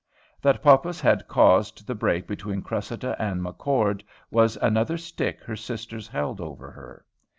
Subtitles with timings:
[0.41, 6.07] That Poppas had caused the break between Cressida and McChord was another stick her sisters
[6.07, 7.05] held over her.